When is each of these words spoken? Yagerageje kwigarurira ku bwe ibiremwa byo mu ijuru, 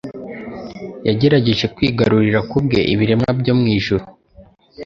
Yagerageje 1.07 1.65
kwigarurira 1.75 2.39
ku 2.49 2.57
bwe 2.65 2.79
ibiremwa 2.93 3.29
byo 3.39 3.53
mu 3.59 3.65
ijuru, 3.77 4.03